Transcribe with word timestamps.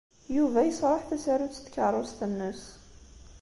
Yuba 0.35 0.59
yesṛuḥ 0.63 1.01
tasarut 1.09 1.59
n 1.61 1.63
tkeṛṛust-nnes. 1.65 2.61